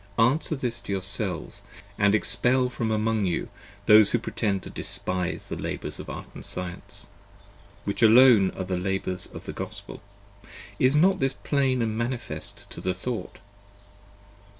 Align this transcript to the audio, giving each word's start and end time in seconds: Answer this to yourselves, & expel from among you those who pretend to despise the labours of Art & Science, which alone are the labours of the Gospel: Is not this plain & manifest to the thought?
Answer 0.17 0.55
this 0.55 0.81
to 0.81 0.91
yourselves, 0.91 1.61
& 1.99 1.99
expel 1.99 2.69
from 2.69 2.89
among 2.89 3.25
you 3.25 3.49
those 3.85 4.09
who 4.09 4.17
pretend 4.17 4.63
to 4.63 4.71
despise 4.71 5.45
the 5.47 5.55
labours 5.55 5.99
of 5.99 6.09
Art 6.09 6.25
& 6.35 6.41
Science, 6.43 7.05
which 7.83 8.01
alone 8.01 8.49
are 8.57 8.63
the 8.63 8.77
labours 8.79 9.27
of 9.27 9.45
the 9.45 9.53
Gospel: 9.53 10.01
Is 10.79 10.95
not 10.95 11.19
this 11.19 11.33
plain 11.33 11.95
& 11.97 11.97
manifest 11.97 12.67
to 12.71 12.81
the 12.81 12.95
thought? 12.95 13.37